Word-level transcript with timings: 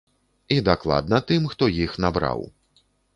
І 0.53 0.55
дакладна 0.69 1.19
тым, 1.31 1.45
хто 1.51 1.67
іх 1.83 1.91
набраў. 2.07 2.41